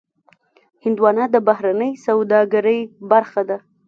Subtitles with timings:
[0.83, 2.79] هندوانه د بهرنۍ سوداګرۍ
[3.11, 3.57] برخه ده.